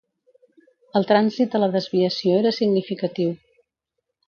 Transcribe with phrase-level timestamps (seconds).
[0.99, 3.37] El trànsit a la desviació era significatiu.